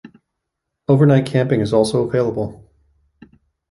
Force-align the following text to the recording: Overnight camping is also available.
Overnight 0.87 1.27
camping 1.27 1.61
is 1.61 1.73
also 1.73 2.07
available. 2.07 2.67